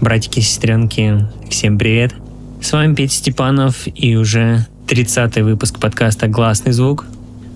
[0.00, 2.14] Братики и сестренки, всем привет!
[2.60, 7.06] С вами Петя Степанов и уже 30-й выпуск подкаста «Гласный звук».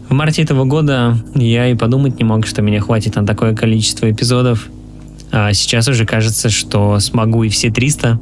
[0.08, 4.10] В марте этого года я и подумать не мог, что меня хватит на такое количество
[4.10, 4.68] эпизодов.
[5.30, 8.18] А сейчас уже кажется, что смогу и все 300.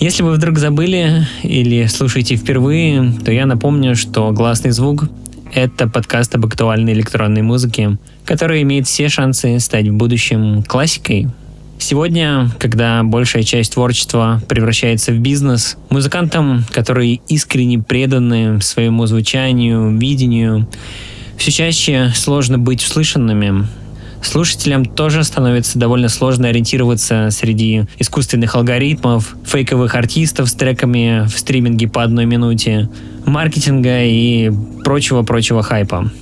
[0.00, 5.10] Если вы вдруг забыли или слушаете впервые, то я напомню, что «Гласный звук»—
[5.54, 11.28] это подкаст об актуальной электронной музыке, который имеет все шансы стать в будущем классикой,
[11.82, 20.68] Сегодня, когда большая часть творчества превращается в бизнес, музыкантам, которые искренне преданы своему звучанию, видению,
[21.36, 23.66] все чаще сложно быть услышанными.
[24.22, 31.88] Слушателям тоже становится довольно сложно ориентироваться среди искусственных алгоритмов, фейковых артистов с треками в стриминге
[31.88, 32.88] по одной минуте,
[33.26, 34.52] маркетинга и
[34.84, 36.12] прочего-прочего хайпа.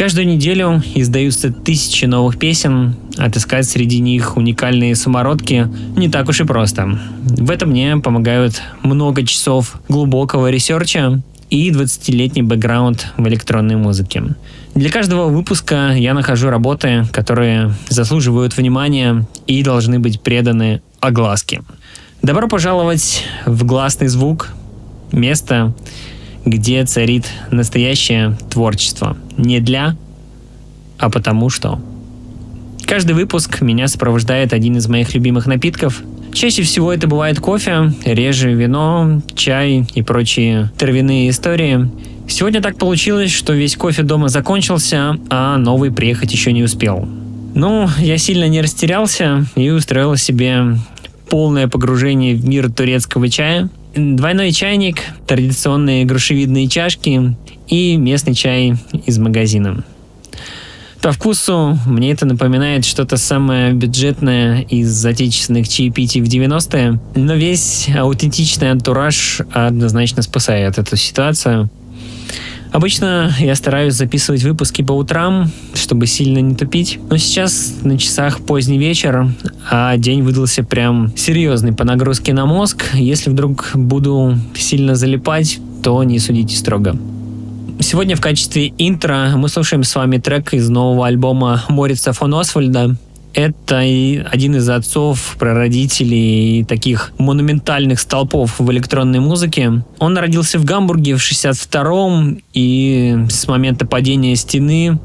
[0.00, 6.44] Каждую неделю издаются тысячи новых песен, отыскать среди них уникальные самородки не так уж и
[6.44, 6.98] просто.
[7.22, 14.22] В этом мне помогают много часов глубокого research а и 20-летний бэкграунд в электронной музыке.
[14.74, 21.60] Для каждого выпуска я нахожу работы, которые заслуживают внимания и должны быть преданы огласке.
[22.22, 24.48] Добро пожаловать в «Гласный звук»,
[25.12, 25.74] место,
[26.50, 29.16] где царит настоящее творчество.
[29.36, 29.96] Не для,
[30.98, 31.80] а потому что.
[32.86, 36.02] Каждый выпуск меня сопровождает один из моих любимых напитков.
[36.32, 41.88] Чаще всего это бывает кофе, реже вино, чай и прочие травяные истории.
[42.28, 47.08] Сегодня так получилось, что весь кофе дома закончился, а новый приехать еще не успел.
[47.54, 50.76] Ну, я сильно не растерялся и устроил себе
[51.28, 58.74] полное погружение в мир турецкого чая– Двойной чайник, традиционные грушевидные чашки и местный чай
[59.06, 59.84] из магазина.
[61.02, 67.88] По вкусу мне это напоминает что-то самое бюджетное из отечественных чаепитий в 90-е, но весь
[67.88, 71.70] аутентичный антураж однозначно спасает эту ситуацию.
[72.72, 77.00] Обычно я стараюсь записывать выпуски по утрам, чтобы сильно не тупить.
[77.10, 79.28] Но сейчас на часах поздний вечер,
[79.68, 82.84] а день выдался прям серьезный по нагрузке на мозг.
[82.94, 86.96] Если вдруг буду сильно залипать, то не судите строго.
[87.80, 92.96] Сегодня в качестве интро мы слушаем с вами трек из нового альбома Морица фон Освальда
[93.34, 99.82] это один из отцов, прародителей таких монументальных столпов в электронной музыке.
[99.98, 104.98] Он родился в Гамбурге в 62-м и с момента падения стены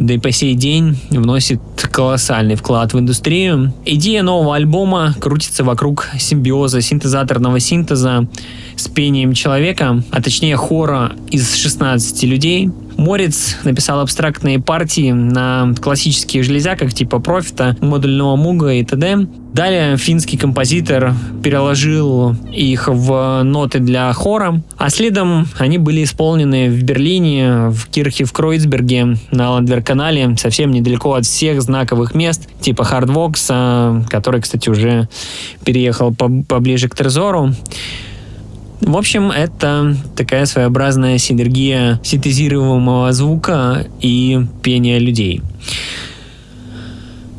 [0.00, 1.60] да и по сей день вносит
[1.92, 3.74] колоссальный вклад в индустрию.
[3.84, 8.26] Идея нового альбома крутится вокруг симбиоза синтезаторного синтеза
[8.76, 12.70] с пением человека, а точнее хора из 16 людей.
[12.96, 19.26] Морец написал абстрактные партии на классических железяках типа профита, модульного муга и т.д.
[19.52, 21.12] Далее финский композитор
[21.42, 28.24] переложил их в ноты для хора, а следом они были исполнены в Берлине, в Кирхе
[28.24, 35.08] в Кройцберге, на Ландвер-канале, совсем недалеко от всех знаковых мест, типа Хардвокса, который, кстати, уже
[35.64, 37.52] переехал поближе к Трезору.
[38.80, 45.42] В общем, это такая своеобразная синергия синтезируемого звука и пения людей.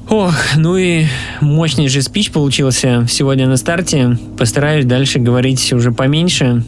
[0.09, 1.05] Ох, ну и
[1.39, 4.17] мощный же спич получился сегодня на старте.
[4.37, 6.63] Постараюсь дальше говорить уже поменьше.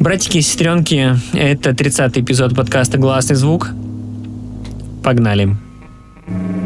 [0.00, 3.70] Братики и сестренки, это 30-й эпизод подкаста «Гласный звук».
[5.02, 5.56] Погнали.
[6.26, 6.65] Погнали.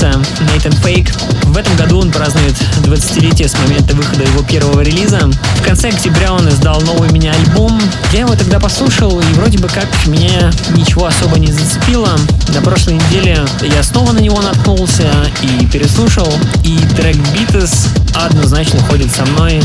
[0.00, 1.12] Fake.
[1.44, 2.54] В этом году он празднует
[2.84, 5.18] 20-летие с момента выхода его первого релиза.
[5.56, 7.78] В конце октября он издал новый мини-альбом.
[8.12, 12.16] Я его тогда послушал, и вроде бы как меня ничего особо не зацепило.
[12.54, 15.10] На прошлой неделе я снова на него наткнулся
[15.42, 16.32] и переслушал.
[16.64, 19.60] И трек Beatles однозначно ходит со мной.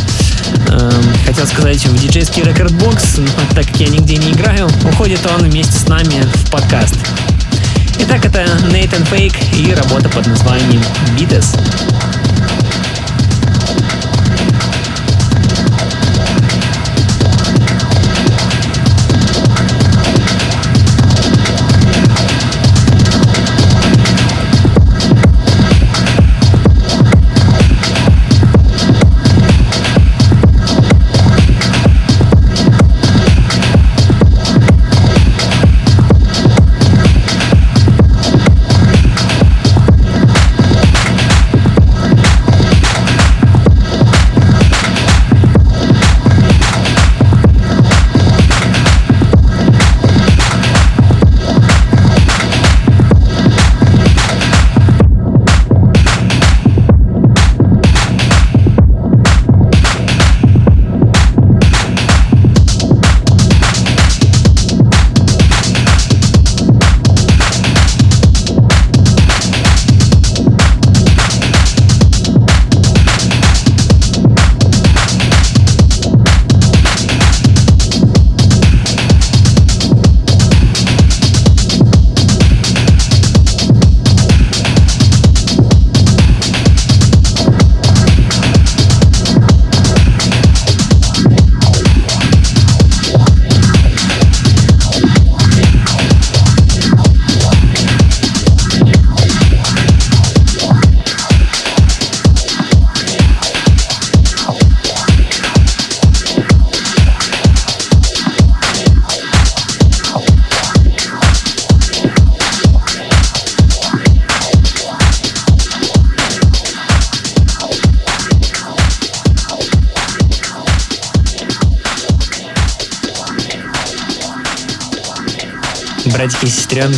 [0.68, 5.50] Эм, хотел сказать в диджейский рекордбокс, но так как я нигде не играю, уходит он
[5.50, 6.96] вместе с нами в подкаст.
[8.00, 10.82] Итак, это Нейтан Фейк и работа под названием
[11.18, 12.25] Beatles.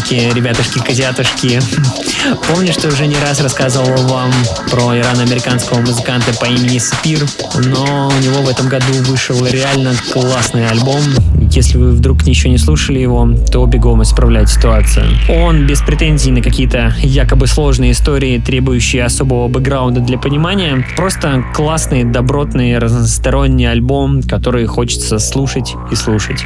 [0.08, 1.60] Сестренки, ребятушки-козятушки.
[2.48, 4.32] Помню, что уже не раз рассказывал вам
[4.72, 7.20] про ирано-американского музыканта по имени Спир,
[7.66, 11.02] но у него в этом году вышел реально классный альбом.
[11.52, 15.06] Если вы вдруг еще не слушали его, то бегом исправлять ситуацию.
[15.30, 20.86] Он без претензий на какие-то якобы сложные истории, требующие особого бэкграунда для понимания.
[20.96, 26.44] Просто классный, добротный, разносторонний альбом, который хочется слушать и слушать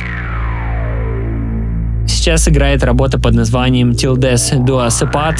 [2.21, 5.39] сейчас играет работа под названием Till Death Do Us Apart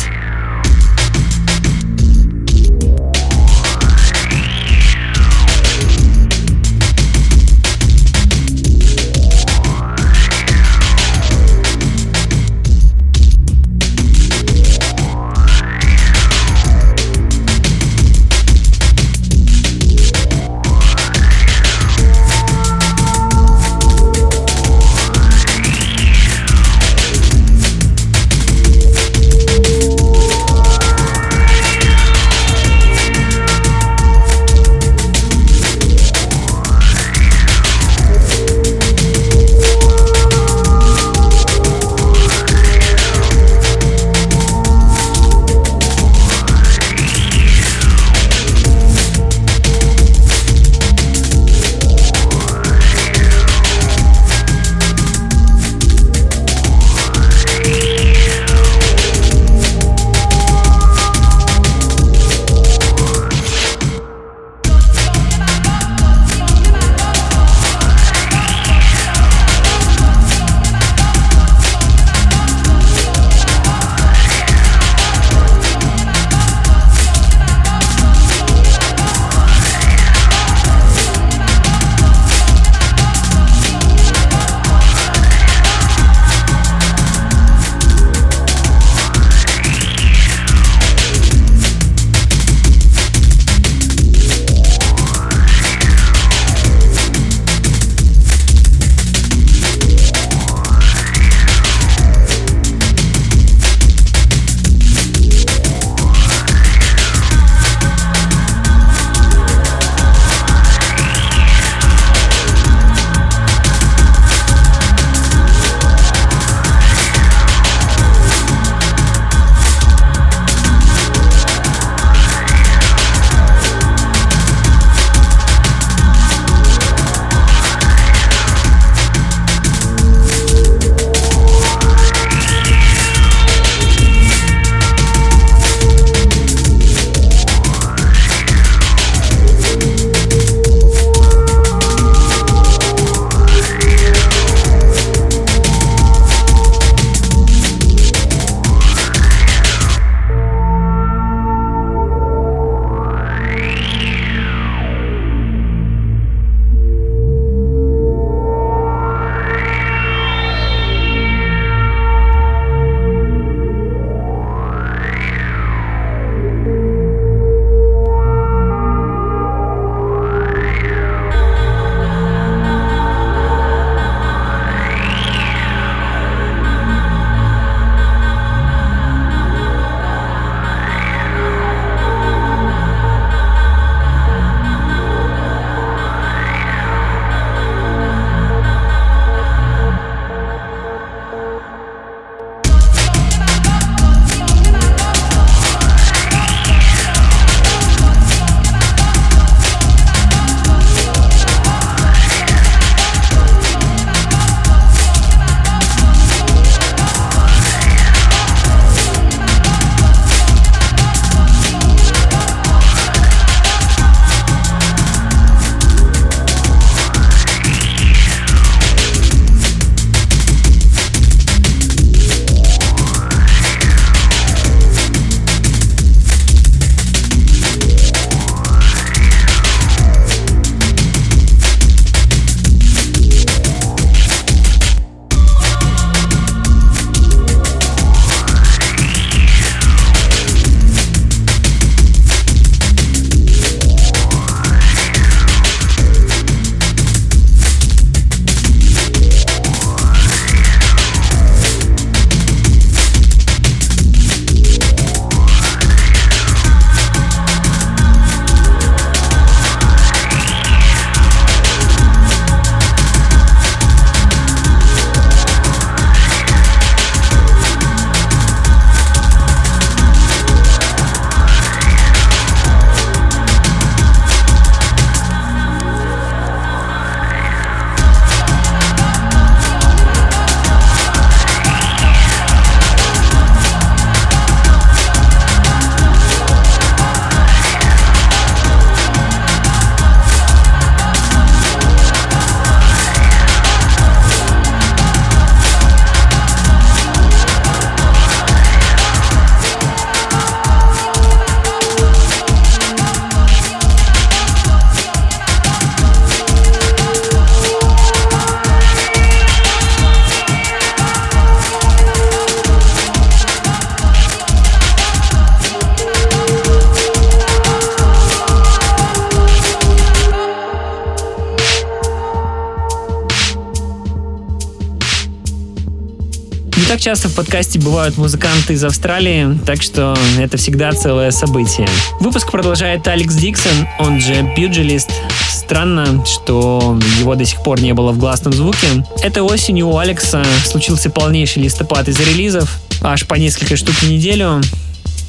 [326.92, 331.88] так часто в подкасте бывают музыканты из Австралии, так что это всегда целое событие.
[332.20, 335.10] Выпуск продолжает Алекс Диксон, он же Pugilist.
[335.50, 339.06] Странно, что его до сих пор не было в гласном звуке.
[339.24, 342.70] Этой осенью у Алекса случился полнейший листопад из релизов,
[343.02, 344.60] аж по несколько штук в неделю.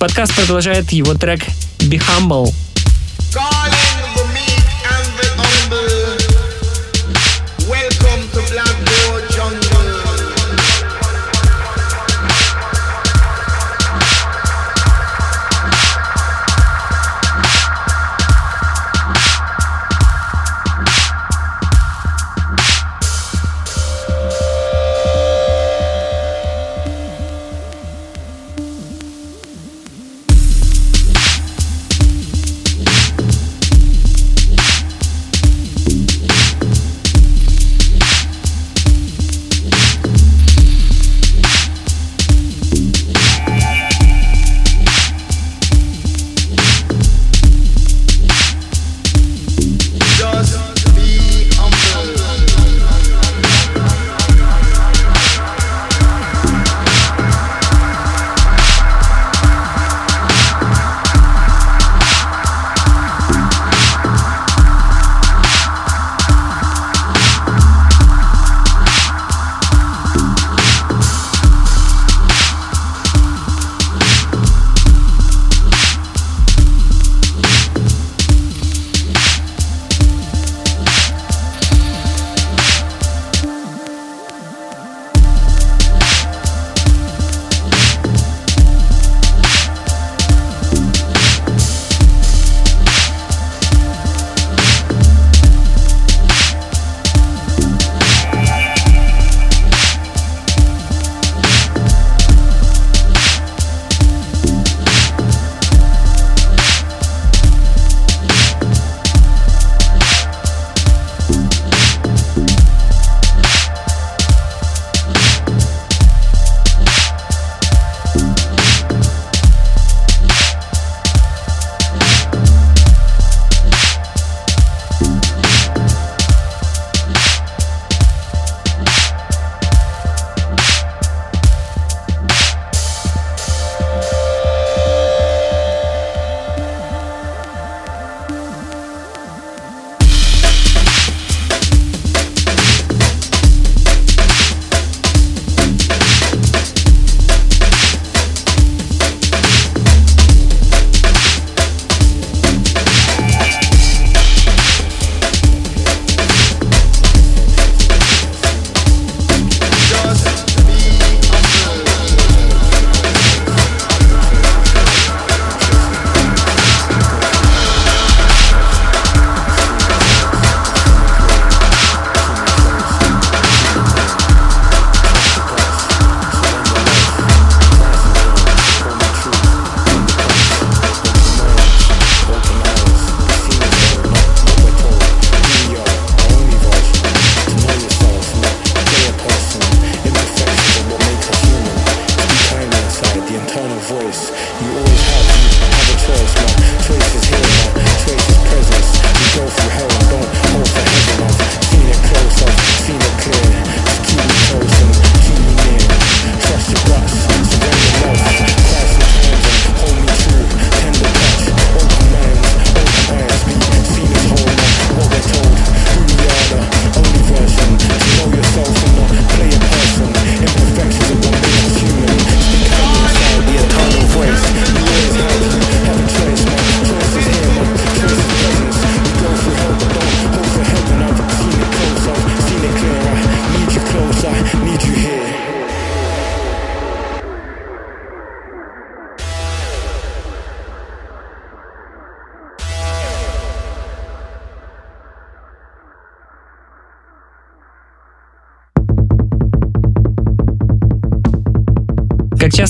[0.00, 1.42] Подкаст продолжает его трек
[1.78, 2.52] Be Humble.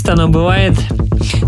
[0.02, 0.74] Часто оно бывает,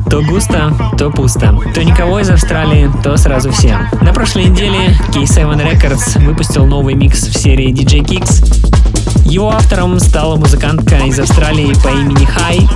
[0.08, 1.58] то густо, то пусто.
[1.74, 3.76] То никого из Австралии, то сразу все.
[4.00, 9.28] На прошлой неделе K7 Records выпустил новый микс в серии DJ Kicks.
[9.28, 12.68] Его автором стала музыкантка из Австралии по имени Хай.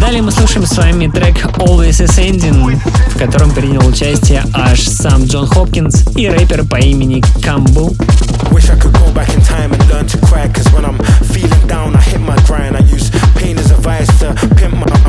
[0.00, 5.46] Далее мы слушаем с вами трек Always Ascending, в котором принял участие аж сам Джон
[5.46, 7.92] Хопкинс и рэпер по имени Камбу.
[8.52, 10.96] Wish I could go back in time and learn to cry Cause when I'm
[13.86, 15.03] advice to pimp my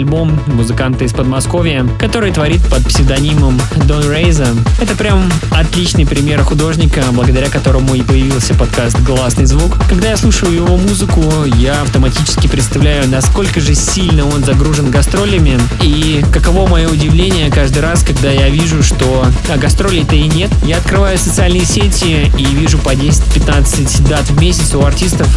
[0.00, 4.46] мини-альбом музыканта из Подмосковья, который творит под псевдонимом Дон Рейза.
[4.80, 9.76] Это прям отличный пример художника, благодаря которому и появился подкаст «Гласный звук».
[9.88, 11.22] Когда я слушаю его музыку,
[11.56, 18.02] я автоматически представляю, насколько же сильно он загружен гастролями и каково мое удивление каждый раз,
[18.02, 20.50] когда я вижу, что а гастролей-то и нет.
[20.64, 25.28] Я открываю социальные сети и вижу по 10-15 дат в месяц у артистов,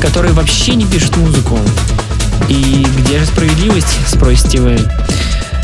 [0.00, 1.58] которые вообще не пишут музыку.
[2.48, 4.78] И где же справедливость, спросите вы?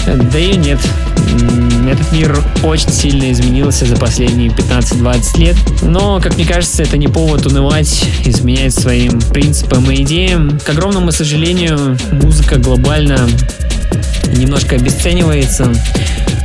[0.07, 0.79] Да и нет.
[1.91, 5.57] Этот мир очень сильно изменился за последние 15-20 лет.
[5.83, 10.59] Но, как мне кажется, это не повод унывать, изменять своим принципам и идеям.
[10.61, 13.29] К огромному сожалению, музыка глобально
[14.37, 15.73] немножко обесценивается,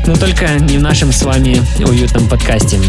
[0.08, 2.80] но только не в нашем с вами уютном подкасте.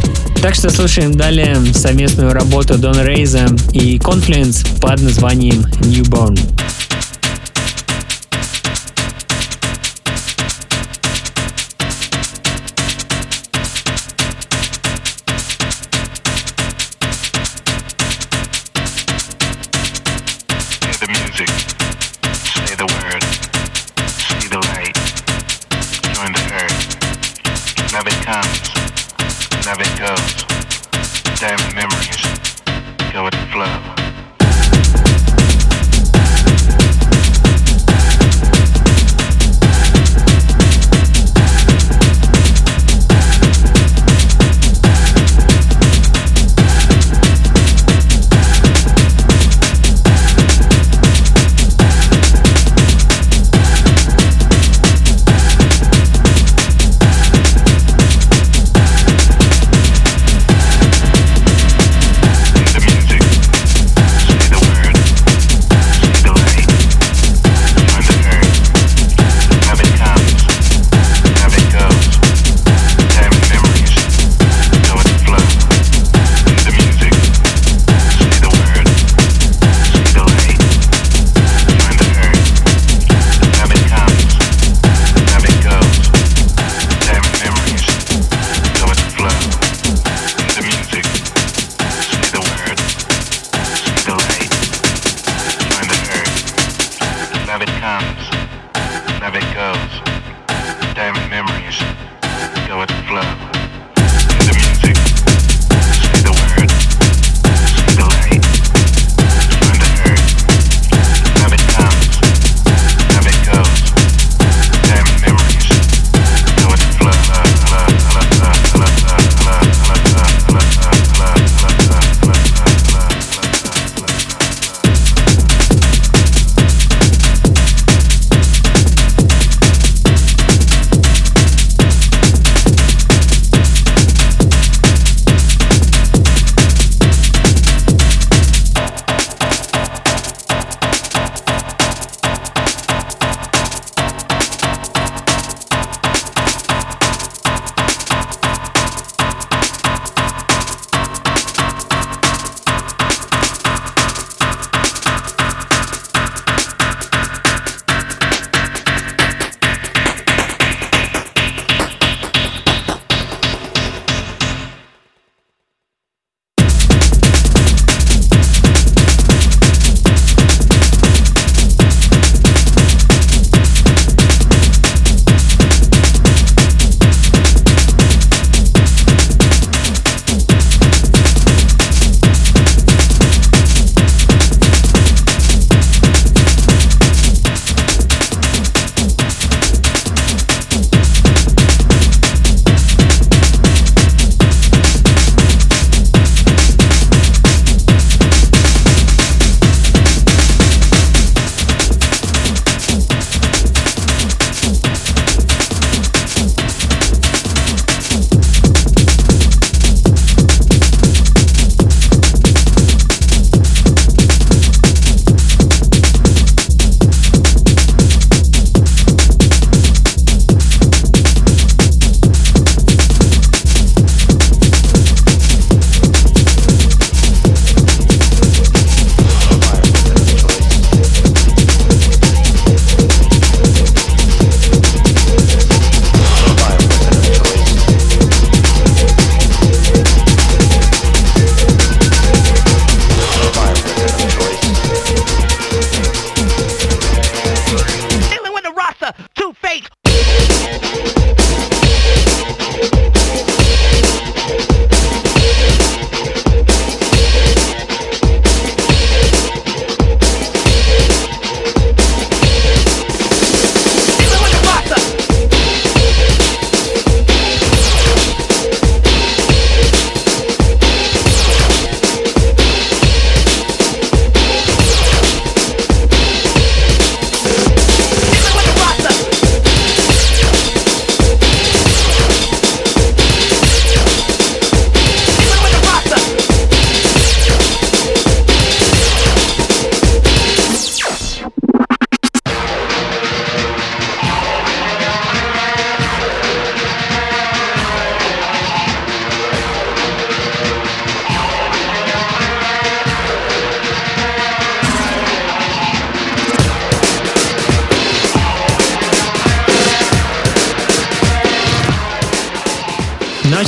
[0.42, 6.38] Так что слушаем далее совместную работу Дона Рейза и Confluence под названием Newborn.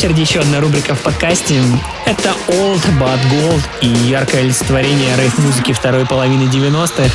[0.02, 1.62] Очереди еще одна рубрика в подкасте.
[2.06, 7.08] Это Old But Gold и яркое олицетворение рейв-музыки второй половины 90-х.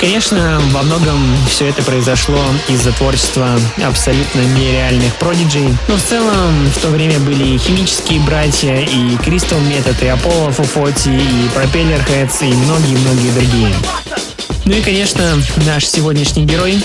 [0.00, 3.50] Конечно, во многом все это произошло из-за творчества
[3.86, 9.60] абсолютно нереальных продиджей, но в целом в то время были и химические братья, и Crystal
[9.60, 13.74] Method, и Apollo Fufoti, и Propeller Heads, и многие-многие другие.
[14.64, 16.82] Ну и, конечно, наш сегодняшний герой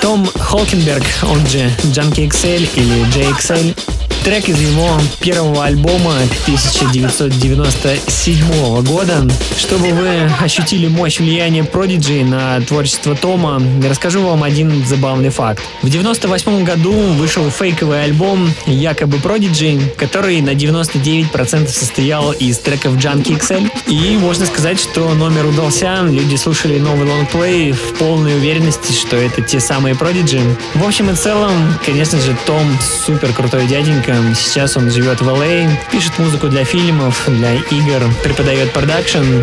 [0.00, 3.76] Том Холкенберг, он же Junkie XL или JXL,
[4.26, 6.14] Трек из его первого альбома
[6.46, 9.24] 1997 года.
[9.56, 15.62] Чтобы вы ощутили мощь влияния Prodigy на творчество Тома, расскажу вам один забавный факт.
[15.82, 23.38] В 1998 году вышел фейковый альбом якобы Prodigy, который на 99% состоял из треков Junkie
[23.38, 23.70] XL.
[23.86, 26.02] И можно сказать, что номер удался.
[26.02, 30.42] Люди слушали новый лонгплей в полной уверенности, что это те самые Prodigy.
[30.74, 31.52] В общем и целом,
[31.84, 36.64] конечно же, Том супер крутой дяденька, Сейчас он живет в LA, а, пишет музыку для
[36.64, 39.42] фильмов, для игр, преподает продакшн.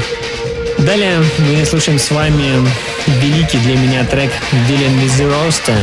[0.79, 2.67] Далее мы слушаем с вами
[3.21, 4.31] великий для меня трек
[4.67, 5.77] Dylan with the Roaster.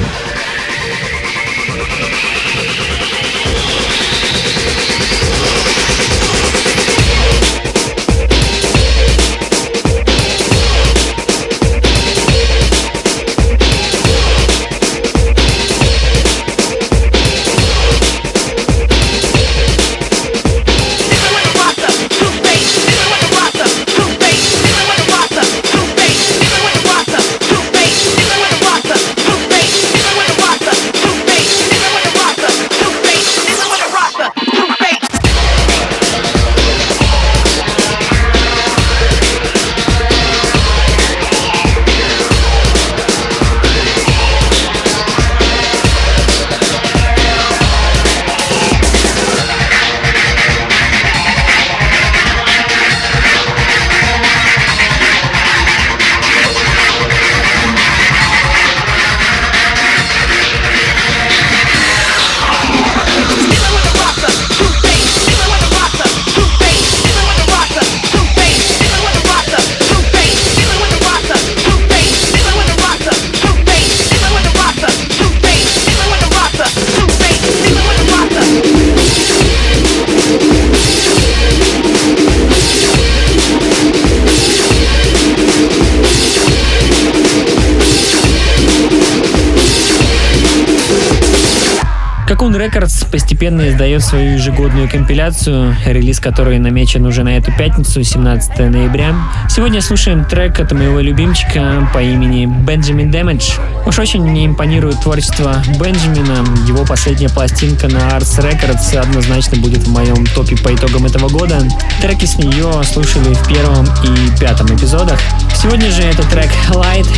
[93.11, 99.14] Постепенно издает свою ежегодную компиляцию, релиз которой намечен уже на эту пятницу, 17 ноября.
[99.49, 103.61] Сегодня слушаем трек от моего любимчика по имени Benjamin Damage.
[103.87, 106.44] Уж очень мне импонирует творчество Бенджамина.
[106.66, 111.59] Его последняя пластинка на Arts Records однозначно будет в моем топе по итогам этого года.
[112.01, 115.20] Треки с нее слушали в первом и пятом эпизодах.
[115.55, 117.09] Сегодня же это трек Light.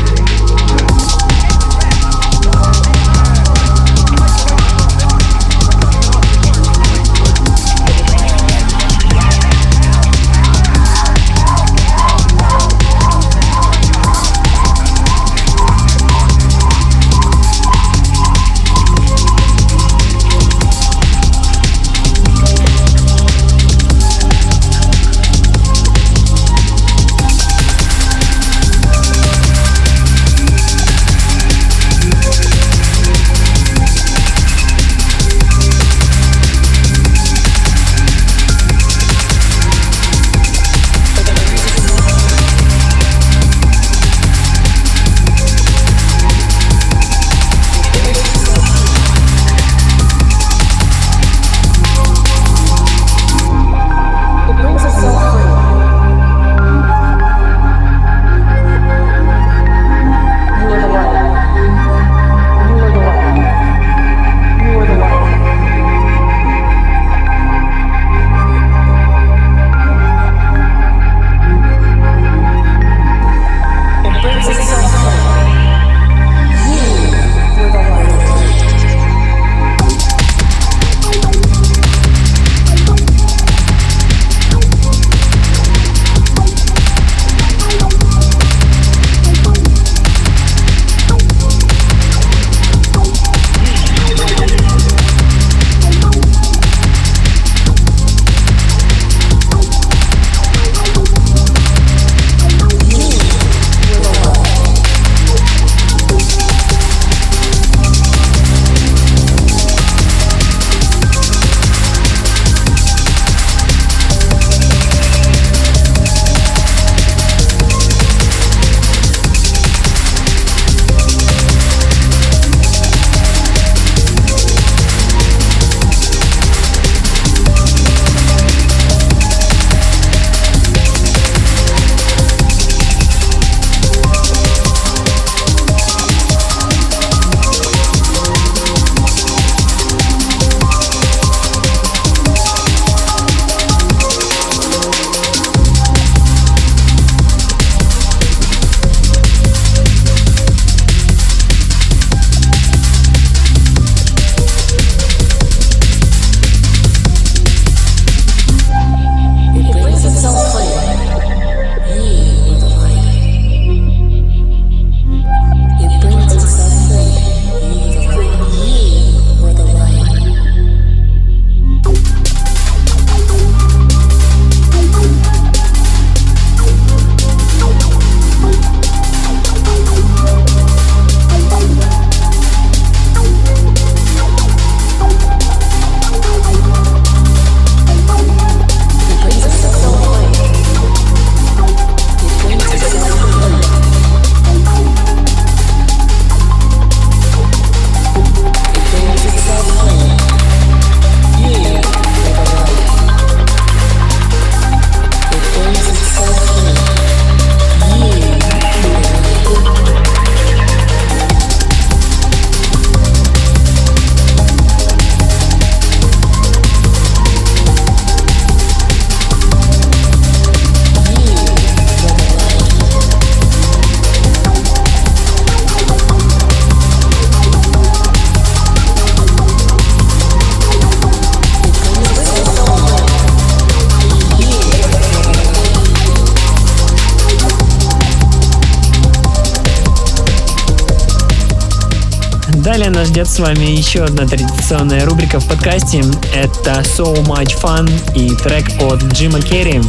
[243.22, 246.02] Ждет с вами еще одна традиционная рубрика в подкасте.
[246.34, 249.74] Это So Much Fun и трек от Джима Керри.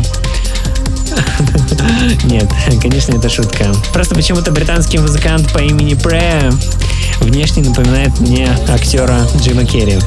[2.25, 2.47] Нет,
[2.79, 3.73] конечно, это шутка.
[3.91, 6.51] Просто почему-то британский музыкант по имени Пре
[7.21, 9.97] внешне напоминает мне актера Джима Керри.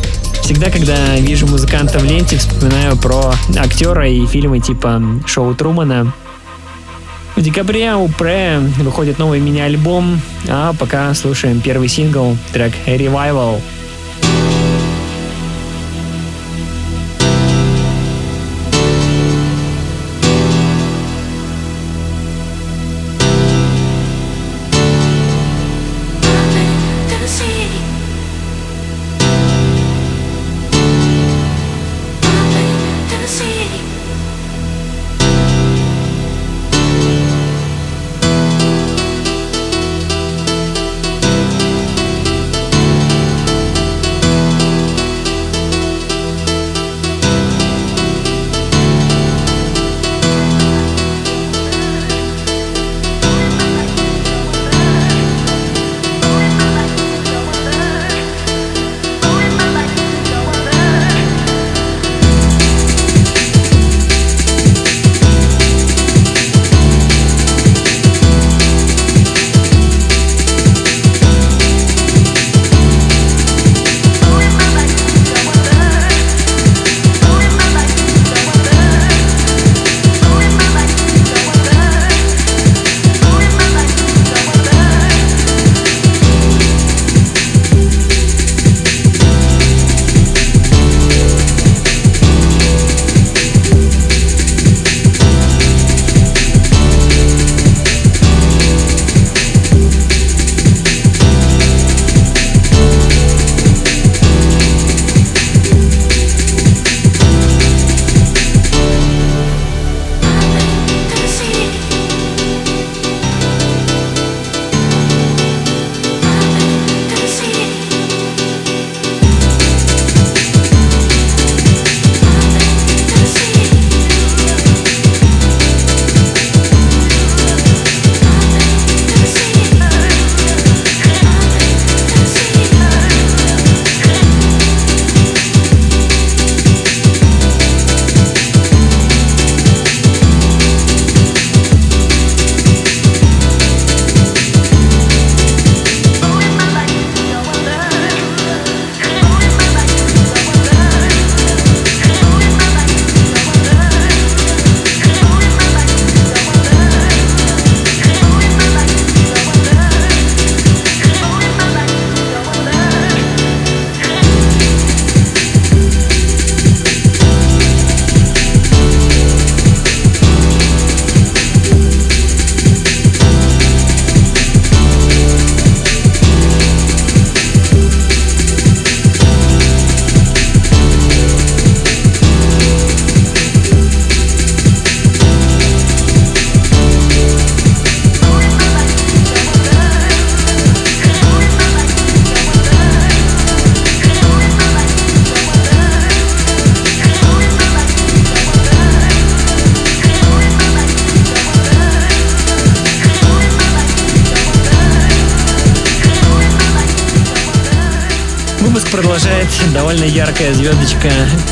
[0.42, 6.14] Всегда, когда вижу музыканта в ленте, вспоминаю про актера и фильмы типа «Шоу Трумана».
[7.46, 13.60] В декабре у Пре выходит новый мини-альбом, а пока слушаем первый сингл, трек «Revival».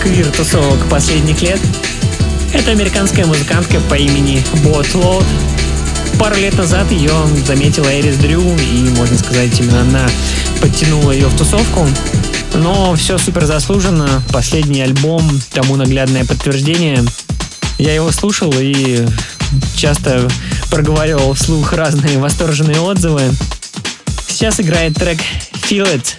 [0.04, 1.58] Квир-тусовок последних лет.
[2.52, 5.24] Это американская музыкантка по имени Бот Лоуд.
[6.20, 7.10] Пару лет назад ее
[7.46, 10.06] заметила Эрис Дрю, и, можно сказать, именно она
[10.60, 11.88] подтянула ее в тусовку.
[12.52, 14.22] Но все супер заслуженно.
[14.30, 15.22] Последний альбом
[15.54, 17.02] тому наглядное подтверждение.
[17.78, 19.06] Я его слушал и
[19.74, 20.28] часто
[20.70, 23.22] проговаривал вслух разные восторженные отзывы.
[24.28, 25.18] Сейчас играет трек
[25.66, 26.14] Feel It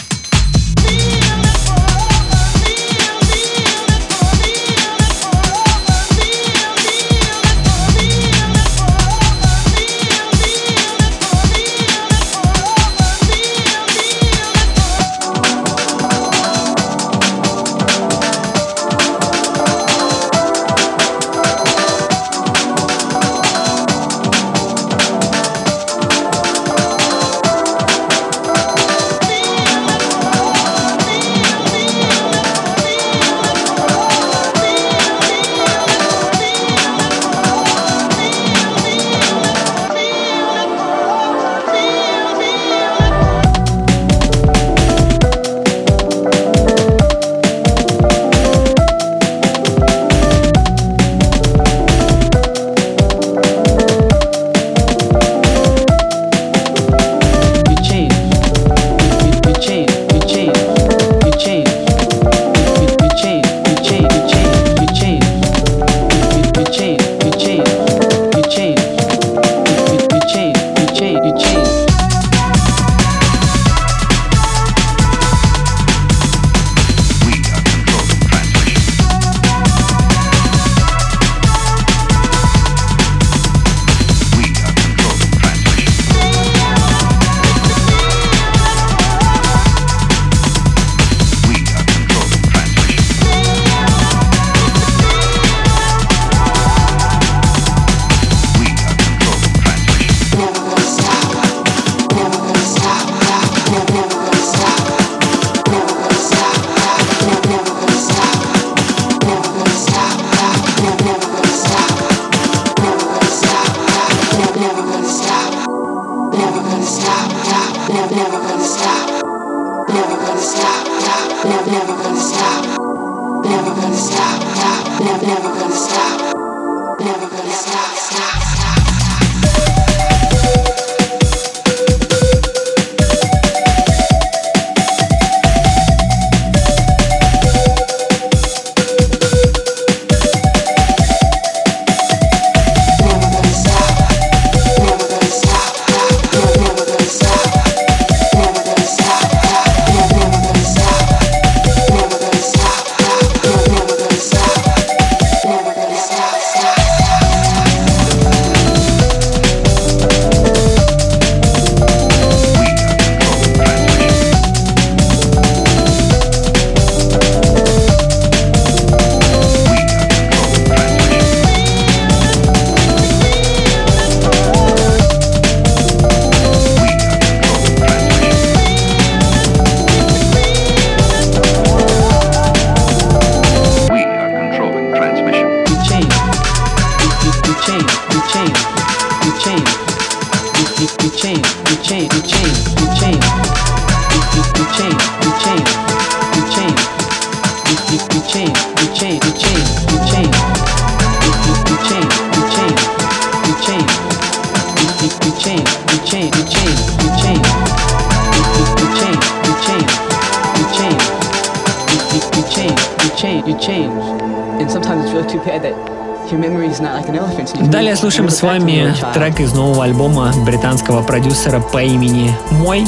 [217.69, 222.85] Далее слушаем с вами трек из нового альбома британского продюсера по имени Мой.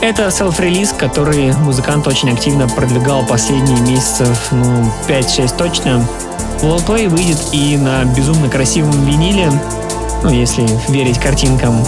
[0.00, 6.06] Это селф-релиз, который музыкант очень активно продвигал последние месяцев, ну, 5-6 точно.
[6.62, 9.50] Lowplay выйдет и на безумно красивом виниле,
[10.22, 11.84] ну, если верить картинкам.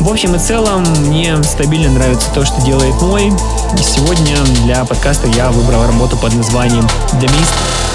[0.00, 3.28] В общем и целом, мне стабильно нравится то, что делает мой.
[3.28, 6.84] И сегодня для подкаста я выбрал работу под названием
[7.20, 7.91] The Mist.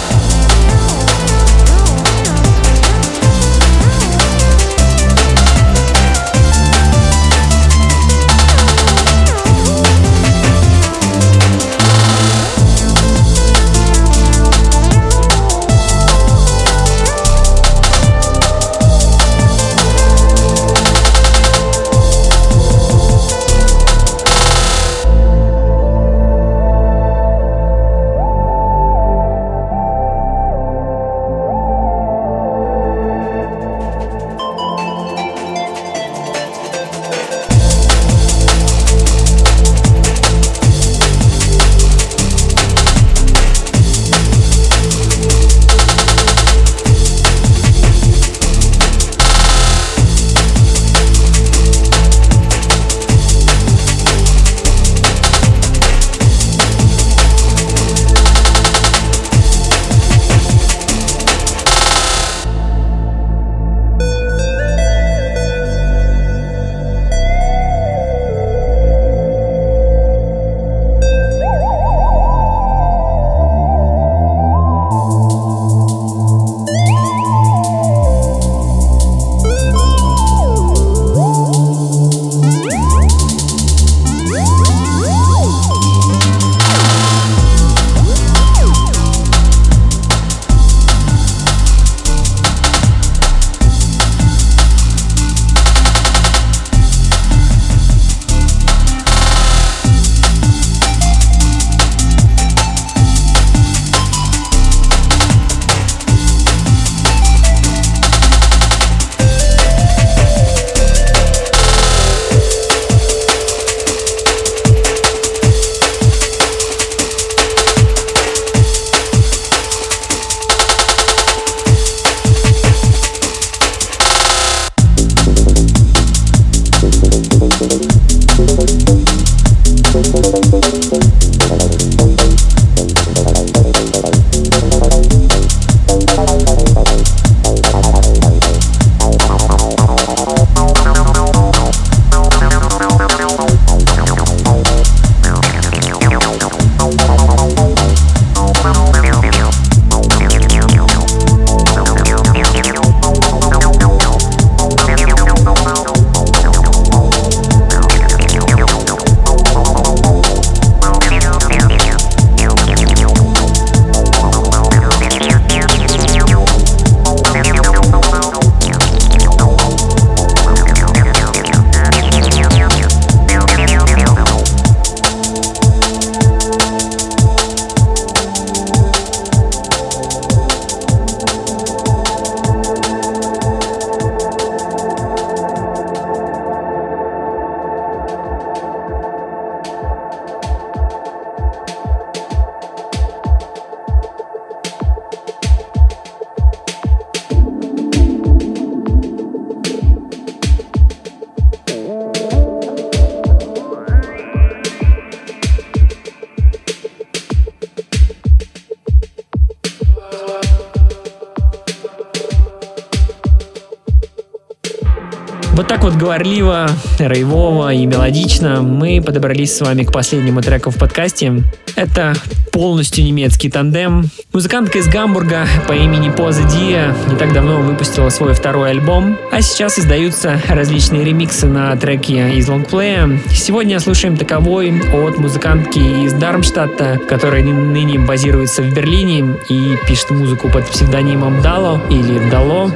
[216.17, 221.43] Говорливо, рейвово и мелодично мы подобрались с вами к последнему треку в подкасте.
[221.75, 222.15] Это
[222.51, 224.09] полностью немецкий тандем.
[224.33, 229.41] Музыкантка из Гамбурга по имени Поза Дия не так давно выпустила свой второй альбом, а
[229.41, 233.19] сейчас издаются различные ремиксы на треки из лонгплея.
[233.29, 240.49] Сегодня слушаем таковой от музыкантки из Дармштадта, которая ныне базируется в Берлине и пишет музыку
[240.49, 242.71] под псевдонимом Дало или Дало.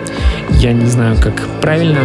[0.52, 2.02] Я не знаю, как правильно.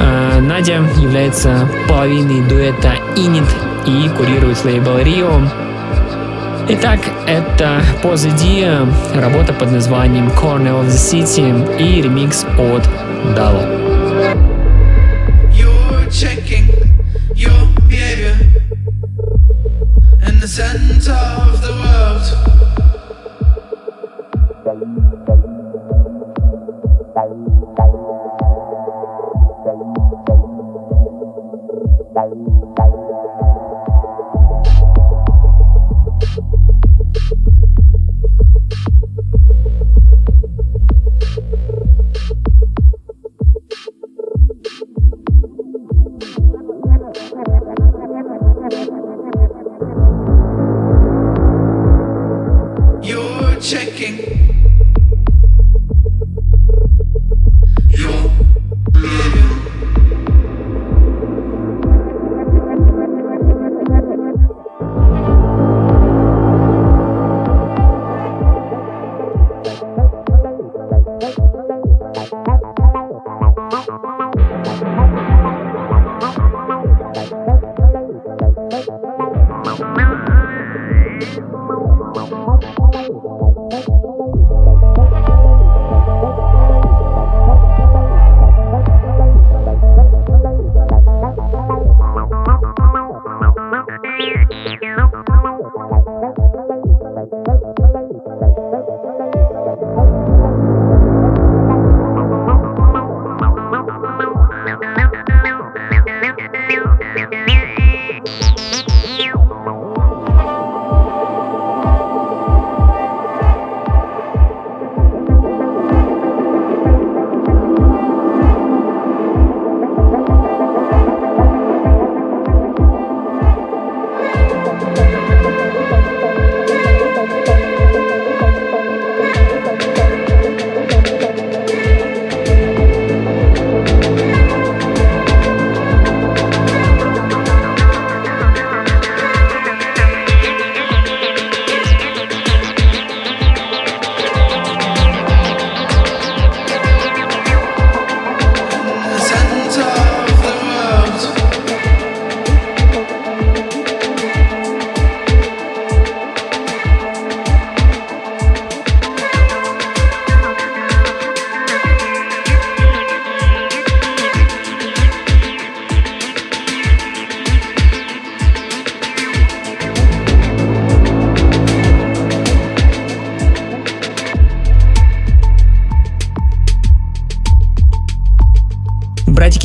[0.00, 3.48] Э, Надя является половиной дуэта Init
[3.86, 5.48] и курирует лейбл Rio.
[6.68, 12.88] Итак, это Dia, работа под названием Corner of the City и ремикс от
[16.10, 16.66] checking
[17.36, 18.36] your behavior
[20.26, 21.39] in the center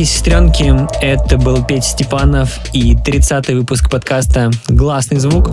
[0.05, 5.49] сестренки, это был Петя Степанов и 30-й выпуск подкаста «Гласный звук».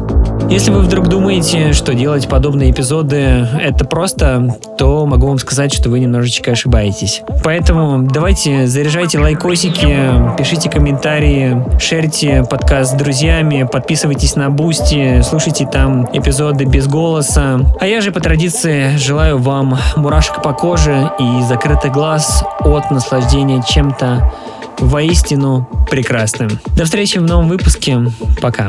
[0.50, 5.88] Если вы вдруг думаете, что делать подобные эпизоды это просто, то могу вам сказать, что
[5.88, 7.22] вы немножечко ошибаетесь.
[7.42, 16.08] Поэтому давайте заряжайте лайкосики, пишите комментарии, шерьте подкаст с друзьями, подписывайтесь на Boosty, слушайте там
[16.12, 17.60] эпизоды без голоса.
[17.80, 23.62] А я же по традиции желаю вам мурашек по коже и закрытый глаз от наслаждения
[23.62, 24.32] чем-то
[24.78, 26.58] воистину прекрасным.
[26.76, 27.98] До встречи в новом выпуске.
[28.40, 28.68] Пока.